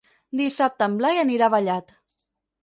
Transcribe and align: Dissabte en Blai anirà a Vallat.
Dissabte 0.39 0.87
en 0.91 0.95
Blai 1.01 1.19
anirà 1.25 1.47
a 1.51 1.55
Vallat. 1.57 1.95